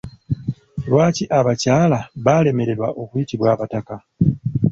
Lwaki 0.87 1.23
abakyala 1.39 1.99
baalemererwa 2.25 2.87
okuyitibwa 3.01 3.47
abataka? 3.55 3.95